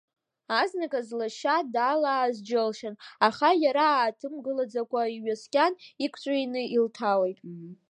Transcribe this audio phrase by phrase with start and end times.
[0.59, 2.95] Азныказ лашьа далааз џьылшьан,
[3.27, 5.73] аха иара ааҭымгылаӡакәа иҩаскьан,
[6.05, 7.39] иқәҵәины илҭалеит.